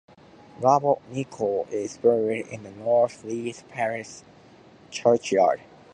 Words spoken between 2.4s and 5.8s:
in the North Leith Parish Churchyard.